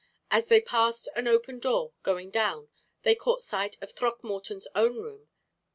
[0.31, 2.69] As they passed an open door, going down,
[3.03, 5.29] they caught sight of Throckmorton's own room.